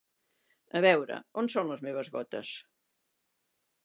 [0.77, 2.55] A veure, on són les meves gotes?